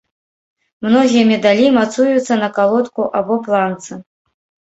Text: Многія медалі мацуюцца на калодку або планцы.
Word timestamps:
Многія 0.87 1.23
медалі 1.31 1.67
мацуюцца 1.75 2.33
на 2.41 2.49
калодку 2.57 3.01
або 3.19 3.37
планцы. 3.49 3.93